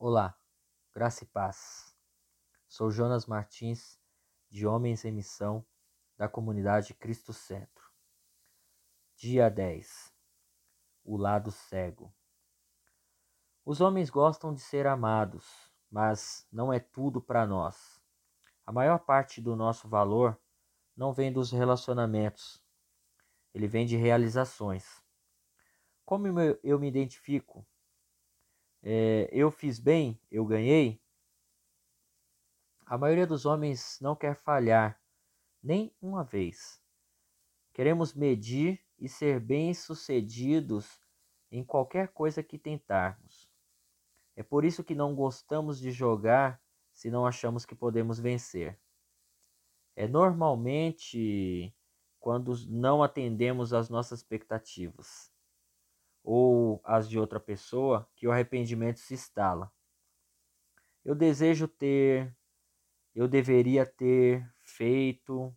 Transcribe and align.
Olá, 0.00 0.38
graça 0.94 1.24
e 1.24 1.26
paz. 1.26 1.92
Sou 2.68 2.88
Jonas 2.88 3.26
Martins, 3.26 3.98
de 4.48 4.64
Homens 4.64 5.04
em 5.04 5.10
Missão, 5.10 5.66
da 6.16 6.28
comunidade 6.28 6.94
Cristo 6.94 7.32
Centro. 7.32 7.90
Dia 9.16 9.50
10 9.50 10.14
O 11.02 11.16
lado 11.16 11.50
cego. 11.50 12.14
Os 13.64 13.80
homens 13.80 14.08
gostam 14.08 14.54
de 14.54 14.60
ser 14.60 14.86
amados, 14.86 15.68
mas 15.90 16.46
não 16.52 16.72
é 16.72 16.78
tudo 16.78 17.20
para 17.20 17.44
nós. 17.44 18.00
A 18.64 18.70
maior 18.70 19.00
parte 19.00 19.40
do 19.40 19.56
nosso 19.56 19.88
valor 19.88 20.40
não 20.96 21.12
vem 21.12 21.32
dos 21.32 21.50
relacionamentos, 21.50 22.64
ele 23.52 23.66
vem 23.66 23.84
de 23.84 23.96
realizações. 23.96 25.02
Como 26.04 26.28
eu 26.62 26.78
me 26.78 26.86
identifico 26.86 27.66
é, 28.90 29.28
eu 29.30 29.50
fiz 29.50 29.78
bem, 29.78 30.18
eu 30.30 30.46
ganhei. 30.46 30.98
A 32.86 32.96
maioria 32.96 33.26
dos 33.26 33.44
homens 33.44 33.98
não 34.00 34.16
quer 34.16 34.34
falhar, 34.34 34.98
nem 35.62 35.94
uma 36.00 36.24
vez. 36.24 36.80
Queremos 37.74 38.14
medir 38.14 38.82
e 38.98 39.06
ser 39.06 39.40
bem-sucedidos 39.40 40.98
em 41.50 41.62
qualquer 41.62 42.08
coisa 42.14 42.42
que 42.42 42.56
tentarmos. 42.56 43.52
É 44.34 44.42
por 44.42 44.64
isso 44.64 44.82
que 44.82 44.94
não 44.94 45.14
gostamos 45.14 45.78
de 45.78 45.90
jogar 45.90 46.58
se 46.90 47.10
não 47.10 47.26
achamos 47.26 47.66
que 47.66 47.74
podemos 47.74 48.18
vencer. 48.18 48.80
É 49.94 50.08
normalmente 50.08 51.76
quando 52.18 52.54
não 52.68 53.02
atendemos 53.02 53.74
às 53.74 53.90
nossas 53.90 54.20
expectativas 54.20 55.30
ou 56.22 56.80
as 56.84 57.08
de 57.08 57.18
outra 57.18 57.40
pessoa 57.40 58.08
que 58.14 58.26
o 58.26 58.32
arrependimento 58.32 58.98
se 58.98 59.14
instala. 59.14 59.72
Eu 61.04 61.14
desejo 61.14 61.66
ter, 61.66 62.34
eu 63.14 63.26
deveria 63.26 63.86
ter 63.86 64.48
feito, 64.60 65.56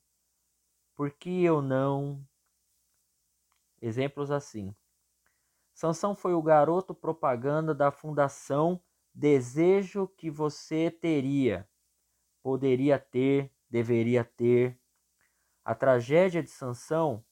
por 0.96 1.12
que 1.12 1.44
eu 1.44 1.62
não? 1.62 2.26
Exemplos 3.82 4.32
assim. 4.32 4.76
Sansão 5.74 6.16
foi 6.16 6.34
o 6.34 6.42
garoto 6.42 6.94
propaganda 6.94 7.74
da 7.74 7.92
fundação 7.92 8.82
Desejo 9.14 10.08
que 10.08 10.32
você 10.32 10.90
teria, 10.90 11.68
poderia 12.42 12.98
ter, 12.98 13.52
deveria 13.70 14.24
ter. 14.24 14.80
A 15.66 15.76
tragédia 15.76 16.42
de 16.42 16.50
Sansão 16.50 17.24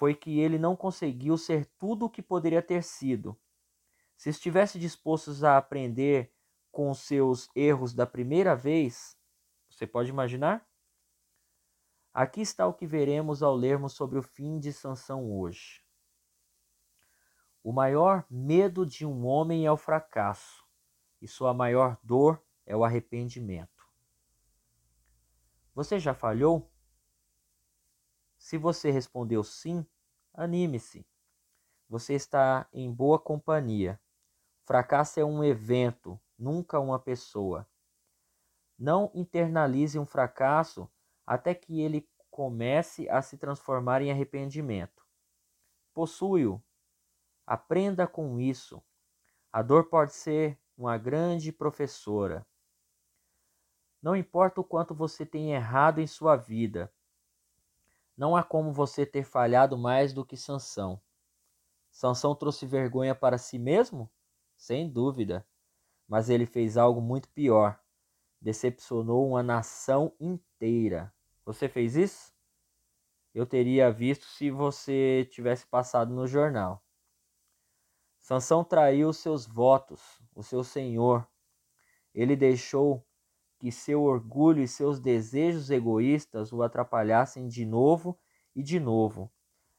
foi 0.00 0.14
que 0.14 0.40
ele 0.40 0.58
não 0.58 0.74
conseguiu 0.74 1.36
ser 1.36 1.66
tudo 1.76 2.06
o 2.06 2.10
que 2.10 2.22
poderia 2.22 2.62
ter 2.62 2.82
sido. 2.82 3.38
Se 4.16 4.30
estivesse 4.30 4.78
disposto 4.78 5.30
a 5.44 5.58
aprender 5.58 6.32
com 6.72 6.94
seus 6.94 7.50
erros 7.54 7.92
da 7.92 8.06
primeira 8.06 8.56
vez, 8.56 9.14
você 9.68 9.86
pode 9.86 10.08
imaginar? 10.08 10.66
Aqui 12.14 12.40
está 12.40 12.66
o 12.66 12.72
que 12.72 12.86
veremos 12.86 13.42
ao 13.42 13.54
lermos 13.54 13.92
sobre 13.92 14.18
o 14.18 14.22
fim 14.22 14.58
de 14.58 14.72
Sansão 14.72 15.30
hoje. 15.30 15.84
O 17.62 17.70
maior 17.70 18.24
medo 18.30 18.86
de 18.86 19.04
um 19.04 19.26
homem 19.26 19.66
é 19.66 19.70
o 19.70 19.76
fracasso, 19.76 20.64
e 21.20 21.28
sua 21.28 21.52
maior 21.52 21.98
dor 22.02 22.42
é 22.64 22.74
o 22.74 22.84
arrependimento. 22.84 23.86
Você 25.74 25.98
já 25.98 26.14
falhou? 26.14 26.69
Se 28.40 28.56
você 28.56 28.90
respondeu 28.90 29.44
sim, 29.44 29.86
anime-se. 30.32 31.06
Você 31.90 32.14
está 32.14 32.66
em 32.72 32.90
boa 32.90 33.18
companhia. 33.18 34.00
Fracasso 34.64 35.20
é 35.20 35.24
um 35.24 35.44
evento, 35.44 36.18
nunca 36.38 36.80
uma 36.80 36.98
pessoa. 36.98 37.68
Não 38.78 39.10
internalize 39.14 39.98
um 39.98 40.06
fracasso 40.06 40.90
até 41.26 41.54
que 41.54 41.82
ele 41.82 42.08
comece 42.30 43.06
a 43.10 43.20
se 43.20 43.36
transformar 43.36 44.00
em 44.00 44.10
arrependimento. 44.10 45.04
Possui-o. 45.92 46.62
Aprenda 47.46 48.06
com 48.06 48.40
isso. 48.40 48.82
A 49.52 49.60
dor 49.60 49.90
pode 49.90 50.14
ser 50.14 50.58
uma 50.78 50.96
grande 50.96 51.52
professora. 51.52 52.46
Não 54.00 54.16
importa 54.16 54.62
o 54.62 54.64
quanto 54.64 54.94
você 54.94 55.26
tem 55.26 55.52
errado 55.52 56.00
em 56.00 56.06
sua 56.06 56.36
vida, 56.36 56.90
não 58.20 58.36
há 58.36 58.44
como 58.44 58.70
você 58.70 59.06
ter 59.06 59.24
falhado 59.24 59.78
mais 59.78 60.12
do 60.12 60.26
que 60.26 60.36
Sansão. 60.36 61.00
Sansão 61.90 62.34
trouxe 62.34 62.66
vergonha 62.66 63.14
para 63.14 63.38
si 63.38 63.58
mesmo? 63.58 64.10
Sem 64.58 64.92
dúvida. 64.92 65.48
Mas 66.06 66.28
ele 66.28 66.44
fez 66.44 66.76
algo 66.76 67.00
muito 67.00 67.30
pior. 67.30 67.80
Decepcionou 68.38 69.26
uma 69.26 69.42
nação 69.42 70.14
inteira. 70.20 71.10
Você 71.46 71.66
fez 71.66 71.96
isso? 71.96 72.30
Eu 73.32 73.46
teria 73.46 73.90
visto 73.90 74.26
se 74.26 74.50
você 74.50 75.26
tivesse 75.30 75.66
passado 75.66 76.12
no 76.12 76.26
jornal. 76.26 76.84
Sansão 78.18 78.62
traiu 78.62 79.14
seus 79.14 79.46
votos, 79.46 80.20
o 80.34 80.42
seu 80.42 80.62
senhor. 80.62 81.26
Ele 82.14 82.36
deixou 82.36 83.02
que 83.60 83.70
seu 83.70 84.04
orgulho 84.04 84.62
e 84.62 84.66
seus 84.66 84.98
desejos 84.98 85.70
egoístas 85.70 86.50
o 86.50 86.62
atrapalhassem 86.62 87.46
de 87.46 87.66
novo 87.66 88.18
e 88.56 88.62
de 88.62 88.80
novo, 88.80 89.30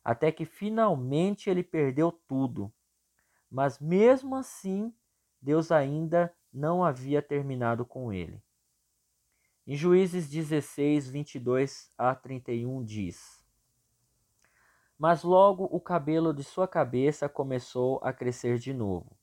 até 0.04 0.32
que 0.32 0.46
finalmente 0.46 1.50
ele 1.50 1.64
perdeu 1.64 2.12
tudo. 2.12 2.72
Mas 3.50 3.80
mesmo 3.80 4.36
assim, 4.36 4.94
Deus 5.42 5.72
ainda 5.72 6.32
não 6.54 6.86
havia 6.86 7.24
terminado 7.24 7.84
com 7.84 8.14
ele. 8.14 8.40
Em 9.66 9.76
Juízes 9.76 10.30
16, 10.30 11.10
22 11.10 11.92
a 11.98 12.14
31 12.14 12.84
diz: 12.84 13.44
Mas 14.96 15.24
logo 15.24 15.68
o 15.72 15.80
cabelo 15.80 16.32
de 16.36 16.44
sua 16.44 16.68
cabeça 16.68 17.28
começou 17.28 18.00
a 18.04 18.14
crescer 18.14 18.60
de 18.60 18.76
novo. 18.76 19.18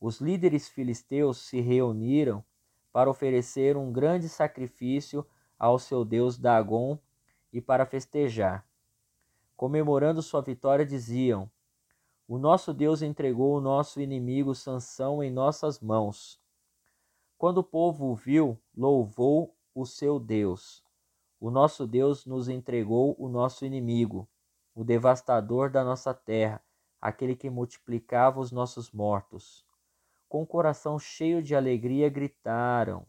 Os 0.00 0.18
líderes 0.18 0.66
filisteus 0.66 1.46
se 1.46 1.60
reuniram 1.60 2.42
para 2.96 3.10
oferecer 3.10 3.76
um 3.76 3.92
grande 3.92 4.26
sacrifício 4.26 5.22
ao 5.58 5.78
seu 5.78 6.02
deus 6.02 6.38
Dagon 6.38 6.98
e 7.52 7.60
para 7.60 7.84
festejar. 7.84 8.66
Comemorando 9.54 10.22
sua 10.22 10.40
vitória, 10.40 10.86
diziam: 10.86 11.50
O 12.26 12.38
nosso 12.38 12.72
Deus 12.72 13.02
entregou 13.02 13.54
o 13.54 13.60
nosso 13.60 14.00
inimigo 14.00 14.54
Sansão 14.54 15.22
em 15.22 15.30
nossas 15.30 15.78
mãos. 15.78 16.40
Quando 17.36 17.58
o 17.58 17.62
povo 17.62 18.06
o 18.06 18.14
viu, 18.14 18.58
louvou 18.74 19.54
o 19.74 19.84
seu 19.84 20.18
Deus. 20.18 20.82
O 21.38 21.50
nosso 21.50 21.86
Deus 21.86 22.24
nos 22.24 22.48
entregou 22.48 23.14
o 23.18 23.28
nosso 23.28 23.66
inimigo, 23.66 24.26
o 24.74 24.82
devastador 24.82 25.68
da 25.68 25.84
nossa 25.84 26.14
terra, 26.14 26.62
aquele 26.98 27.36
que 27.36 27.50
multiplicava 27.50 28.40
os 28.40 28.50
nossos 28.50 28.90
mortos 28.90 29.65
com 30.36 30.42
o 30.42 30.46
coração 30.46 30.98
cheio 30.98 31.42
de 31.42 31.54
alegria, 31.54 32.10
gritaram: 32.10 33.06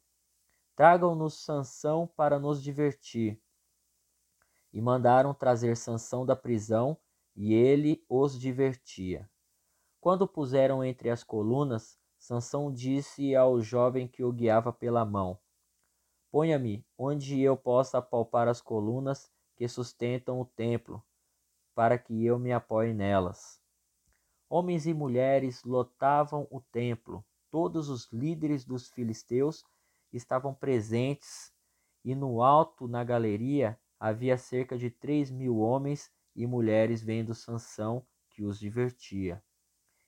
Tragam-nos 0.78 1.44
Sansão 1.44 2.08
para 2.16 2.40
nos 2.40 2.64
divertir. 2.64 3.38
E 4.72 4.80
mandaram 4.80 5.34
trazer 5.34 5.76
Sansão 5.76 6.26
da 6.26 6.38
prisão, 6.38 6.98
e 7.36 7.54
ele 7.54 8.02
os 8.08 8.40
divertia. 8.40 9.30
Quando 10.00 10.22
o 10.22 10.28
puseram 10.28 10.82
entre 10.82 11.10
as 11.10 11.22
colunas, 11.22 12.00
Sansão 12.18 12.72
disse 12.72 13.36
ao 13.36 13.60
jovem 13.60 14.08
que 14.08 14.24
o 14.24 14.32
guiava 14.32 14.72
pela 14.72 15.04
mão: 15.04 15.38
Ponha-me 16.32 16.88
onde 16.98 17.42
eu 17.42 17.58
possa 17.58 18.02
palpar 18.02 18.48
as 18.48 18.62
colunas 18.62 19.30
que 19.58 19.68
sustentam 19.68 20.40
o 20.40 20.46
templo, 20.46 21.04
para 21.76 21.98
que 21.98 22.26
eu 22.26 22.40
me 22.40 22.54
apoie 22.54 22.94
nelas. 22.94 23.62
Homens 24.50 24.88
e 24.88 24.94
mulheres 24.94 25.64
lotavam 25.64 26.48
o 26.50 26.62
templo, 26.62 27.26
todos 27.52 27.90
os 27.90 28.12
líderes 28.12 28.64
dos 28.64 28.90
filisteus 28.90 29.66
estavam 30.12 30.54
presentes, 30.54 31.54
e 32.04 32.16
no 32.16 32.42
alto, 32.42 32.88
na 32.88 33.04
galeria, 33.04 33.78
havia 34.00 34.38
cerca 34.38 34.78
de 34.78 34.90
três 34.90 35.30
mil 35.30 35.58
homens 35.58 36.10
e 36.36 36.48
mulheres 36.48 37.02
vendo 37.02 37.34
Sansão, 37.34 38.06
que 38.30 38.44
os 38.44 38.60
divertia. 38.60 39.44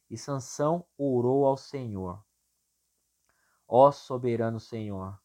E 0.10 0.18
Sansão 0.18 0.86
orou 0.98 1.46
ao 1.46 1.58
Senhor. 1.58 2.24
Ó 3.68 3.92
soberano 3.92 4.60
Senhor, 4.60 5.20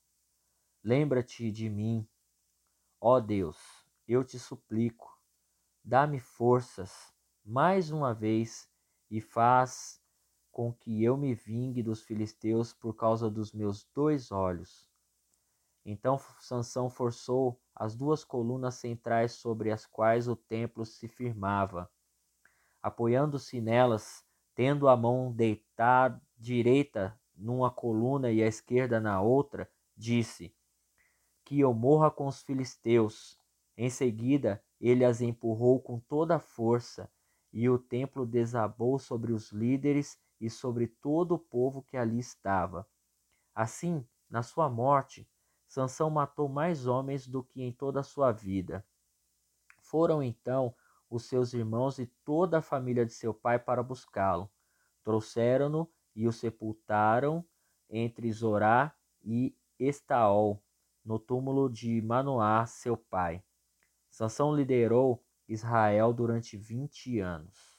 lembra-te 0.83 1.53
de 1.53 1.69
mim. 1.71 2.09
Ó 3.01 3.21
Deus, 3.21 3.59
eu 4.09 4.25
te 4.25 4.39
suplico, 4.39 5.17
dá-me 5.85 6.19
forças 6.19 7.15
mais 7.45 7.91
uma 7.91 8.13
vez 8.13 8.69
e 9.15 9.21
faz 9.21 10.03
com 10.51 10.73
que 10.73 11.05
eu 11.05 11.17
me 11.17 11.37
vingue 11.37 11.85
dos 11.85 12.03
filisteus 12.03 12.73
por 12.73 12.95
causa 12.95 13.31
dos 13.31 13.53
meus 13.53 13.85
dois 13.95 14.33
olhos. 14.33 14.91
Então 15.85 16.19
Sansão 16.41 16.91
forçou 16.91 17.61
as 17.73 17.95
duas 17.95 18.25
colunas 18.25 18.75
centrais 18.75 19.31
sobre 19.31 19.71
as 19.71 19.87
quais 19.87 20.27
o 20.27 20.35
templo 20.35 20.85
se 20.85 21.07
firmava. 21.07 21.89
Apoiando-se 22.83 23.61
nelas, 23.61 24.25
tendo 24.53 24.89
a 24.89 24.97
mão 24.97 25.31
deitada 25.31 26.21
direita 26.37 27.17
numa 27.37 27.71
coluna 27.71 28.33
e 28.33 28.43
a 28.43 28.49
esquerda 28.49 28.99
na 28.99 29.23
outra, 29.23 29.71
disse: 29.97 30.53
Que 31.45 31.61
eu 31.61 31.73
morra 31.73 32.11
com 32.11 32.27
os 32.27 32.43
filisteus. 32.43 33.39
Em 33.77 33.89
seguida, 33.89 34.61
ele 34.81 35.05
as 35.05 35.21
empurrou 35.21 35.81
com 35.81 36.01
toda 36.01 36.35
a 36.35 36.41
força, 36.41 37.09
e 37.55 37.71
o 37.71 37.79
templo 37.79 38.27
desabou 38.27 38.99
sobre 38.99 39.33
os 39.33 39.53
líderes 39.53 40.19
e 40.41 40.51
sobre 40.51 40.89
todo 40.89 41.37
o 41.37 41.39
povo 41.39 41.83
que 41.83 41.97
ali 41.97 42.19
estava. 42.19 42.85
Assim, 43.55 44.05
na 44.29 44.43
sua 44.43 44.69
morte, 44.69 45.31
Sansão 45.69 46.11
matou 46.11 46.49
mais 46.49 46.89
homens 46.89 47.29
do 47.29 47.45
que 47.45 47.63
em 47.63 47.71
toda 47.71 48.01
a 48.01 48.03
sua 48.03 48.33
vida. 48.33 48.85
Foram 49.79 50.21
então 50.21 50.75
os 51.09 51.27
seus 51.27 51.55
irmãos 51.55 52.01
e 52.01 52.07
toda 52.25 52.59
a 52.59 52.63
família 52.63 53.07
de 53.07 53.13
seu 53.13 53.33
pai 53.33 53.57
para 53.57 53.85
buscá-lo. 53.85 54.51
Trouxeram-no 55.05 55.89
e 56.13 56.27
o 56.27 56.33
sepultaram 56.33 57.47
entre 57.89 58.33
Zorá 58.33 58.93
e 59.23 59.57
Estaol, 59.79 60.61
no 61.05 61.21
túmulo 61.21 61.71
de 61.71 62.03
Manoá, 62.03 62.67
seu 62.67 62.97
pai. 62.97 63.45
Sansão 64.11 64.53
liderou 64.53 65.23
Israel 65.49 66.13
durante 66.13 66.57
20 66.57 67.21
anos. 67.21 67.75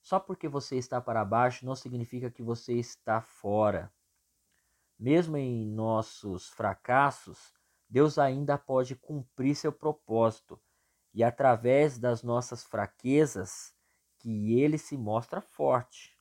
Só 0.00 0.20
porque 0.20 0.48
você 0.48 0.76
está 0.76 1.00
para 1.00 1.24
baixo 1.24 1.64
não 1.64 1.74
significa 1.74 2.30
que 2.30 2.42
você 2.42 2.74
está 2.74 3.20
fora. 3.22 3.92
Mesmo 4.98 5.36
em 5.36 5.66
nossos 5.66 6.48
fracassos, 6.48 7.52
Deus 7.88 8.18
ainda 8.18 8.58
pode 8.58 8.94
cumprir 8.94 9.54
seu 9.54 9.72
propósito 9.72 10.60
e 11.12 11.24
através 11.24 11.98
das 11.98 12.22
nossas 12.22 12.64
fraquezas 12.64 13.72
que 14.18 14.60
ele 14.60 14.76
se 14.76 14.96
mostra 14.96 15.40
forte. 15.40 16.18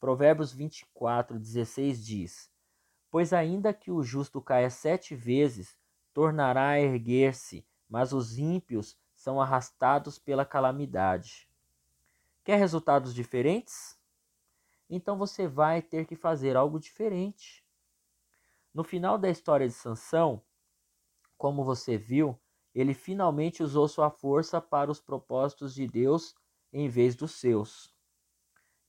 Provérbios 0.00 0.52
24, 0.52 1.38
16 1.38 2.06
diz: 2.06 2.50
Pois 3.10 3.32
ainda 3.32 3.74
que 3.74 3.90
o 3.90 4.02
justo 4.02 4.40
caia 4.40 4.70
sete 4.70 5.14
vezes, 5.14 5.76
tornará 6.14 6.68
a 6.68 6.80
erguer-se, 6.80 7.67
mas 7.88 8.12
os 8.12 8.38
ímpios 8.38 8.96
são 9.14 9.40
arrastados 9.40 10.18
pela 10.18 10.44
calamidade. 10.44 11.48
Quer 12.44 12.58
resultados 12.58 13.14
diferentes? 13.14 13.98
Então 14.88 15.18
você 15.18 15.46
vai 15.46 15.82
ter 15.82 16.06
que 16.06 16.16
fazer 16.16 16.56
algo 16.56 16.78
diferente. 16.78 17.64
No 18.72 18.84
final 18.84 19.18
da 19.18 19.28
história 19.28 19.66
de 19.66 19.74
Sansão, 19.74 20.42
como 21.36 21.64
você 21.64 21.98
viu, 21.98 22.38
ele 22.74 22.94
finalmente 22.94 23.62
usou 23.62 23.88
sua 23.88 24.10
força 24.10 24.60
para 24.60 24.90
os 24.90 25.00
propósitos 25.00 25.74
de 25.74 25.86
Deus 25.86 26.34
em 26.72 26.88
vez 26.88 27.16
dos 27.16 27.32
seus. 27.32 27.92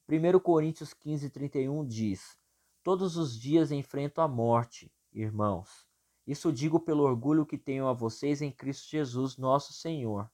1 0.07 0.39
Coríntios 0.39 0.93
15, 0.93 1.29
31 1.29 1.85
diz: 1.85 2.37
Todos 2.83 3.17
os 3.17 3.39
dias 3.39 3.71
enfrento 3.71 4.21
a 4.21 4.27
morte, 4.27 4.91
irmãos. 5.11 5.88
Isso 6.29 6.53
digo 6.53 6.79
pelo 6.79 7.01
orgulho 7.01 7.43
que 7.43 7.57
tenho 7.57 7.87
a 7.87 7.91
vocês 7.91 8.39
em 8.39 8.51
Cristo 8.51 8.87
Jesus, 8.87 9.35
nosso 9.35 9.73
Senhor. 9.73 10.29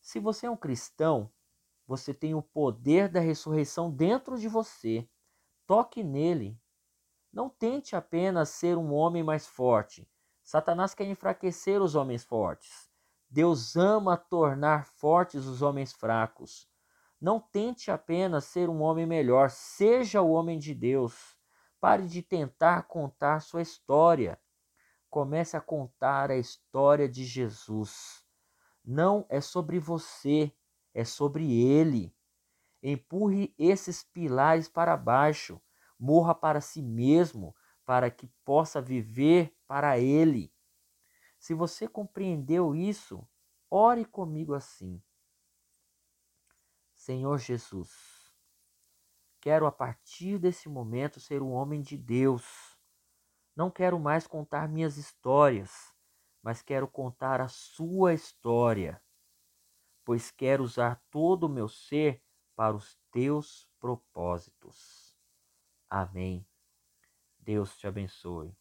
Se 0.00 0.20
você 0.20 0.46
é 0.46 0.50
um 0.50 0.56
cristão, 0.56 1.28
você 1.84 2.14
tem 2.14 2.32
o 2.32 2.40
poder 2.40 3.08
da 3.08 3.18
ressurreição 3.18 3.90
dentro 3.90 4.38
de 4.38 4.46
você. 4.46 5.08
Toque 5.66 6.04
nele. 6.04 6.56
Não 7.32 7.48
tente 7.48 7.96
apenas 7.96 8.50
ser 8.50 8.78
um 8.78 8.94
homem 8.94 9.24
mais 9.24 9.48
forte. 9.48 10.08
Satanás 10.44 10.94
quer 10.94 11.08
enfraquecer 11.08 11.82
os 11.82 11.96
homens 11.96 12.22
fortes. 12.22 12.88
Deus 13.28 13.74
ama 13.74 14.16
tornar 14.16 14.86
fortes 14.86 15.44
os 15.44 15.60
homens 15.60 15.92
fracos. 15.92 16.70
Não 17.20 17.40
tente 17.40 17.90
apenas 17.90 18.44
ser 18.44 18.68
um 18.68 18.80
homem 18.80 19.06
melhor, 19.06 19.50
seja 19.50 20.22
o 20.22 20.30
homem 20.30 20.56
de 20.56 20.72
Deus. 20.72 21.35
Pare 21.80 22.06
de 22.06 22.22
tentar 22.22 22.82
contar 22.84 23.40
sua 23.40 23.62
história. 23.62 24.40
Comece 25.10 25.56
a 25.56 25.60
contar 25.60 26.30
a 26.30 26.36
história 26.36 27.08
de 27.08 27.24
Jesus. 27.24 28.24
Não 28.84 29.26
é 29.28 29.40
sobre 29.40 29.78
você, 29.78 30.52
é 30.94 31.04
sobre 31.04 31.52
ele. 31.52 32.14
Empurre 32.82 33.54
esses 33.58 34.02
pilares 34.02 34.68
para 34.68 34.96
baixo. 34.96 35.60
Morra 35.98 36.34
para 36.34 36.60
si 36.60 36.82
mesmo 36.82 37.54
para 37.86 38.10
que 38.10 38.26
possa 38.44 38.82
viver 38.82 39.56
para 39.66 39.96
Ele. 39.98 40.52
Se 41.38 41.54
você 41.54 41.86
compreendeu 41.86 42.74
isso, 42.74 43.26
ore 43.70 44.04
comigo 44.04 44.52
assim. 44.52 45.00
Senhor 46.92 47.38
Jesus, 47.38 47.90
quero 49.46 49.64
a 49.64 49.70
partir 49.70 50.40
desse 50.40 50.68
momento 50.68 51.20
ser 51.20 51.40
um 51.40 51.52
homem 51.52 51.80
de 51.80 51.96
Deus. 51.96 52.76
Não 53.54 53.70
quero 53.70 53.96
mais 53.96 54.26
contar 54.26 54.68
minhas 54.68 54.96
histórias, 54.96 55.94
mas 56.42 56.62
quero 56.62 56.88
contar 56.88 57.40
a 57.40 57.46
Sua 57.46 58.12
história, 58.12 59.00
pois 60.04 60.32
quero 60.32 60.64
usar 60.64 61.00
todo 61.12 61.44
o 61.44 61.48
meu 61.48 61.68
ser 61.68 62.20
para 62.56 62.74
os 62.74 62.98
teus 63.12 63.68
propósitos. 63.78 65.16
Amém. 65.88 66.44
Deus 67.38 67.78
te 67.78 67.86
abençoe. 67.86 68.52